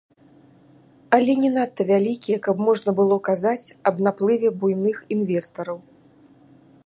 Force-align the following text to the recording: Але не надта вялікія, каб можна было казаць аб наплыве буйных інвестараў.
Але 1.17 1.33
не 1.41 1.51
надта 1.57 1.81
вялікія, 1.91 2.37
каб 2.47 2.55
можна 2.69 2.89
было 3.01 3.15
казаць 3.29 3.73
аб 3.91 3.95
наплыве 4.07 4.49
буйных 4.63 4.97
інвестараў. 5.17 5.77